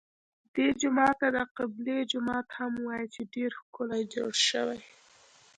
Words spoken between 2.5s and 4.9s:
هم وایي چې ډېر ښکلی جوړ شوی.